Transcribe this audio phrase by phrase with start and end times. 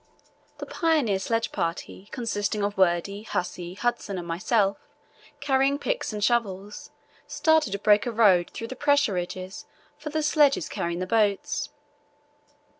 [0.57, 4.79] The pioneer sledge party, consisting of Wordie, Hussey, Hudson, and myself,
[5.41, 6.89] carrying picks and shovels,
[7.27, 9.67] started to break a road through the pressure ridges
[9.99, 11.69] for the sledges carrying the boats.